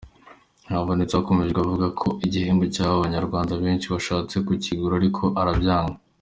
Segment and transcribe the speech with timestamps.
[0.63, 5.97] Ntihabose yakomeje avuga ko igihembo yahawe abanyamahanga benshi bashatse kukigura ariko arabyanga.